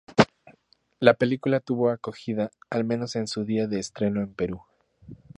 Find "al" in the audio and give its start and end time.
2.71-2.83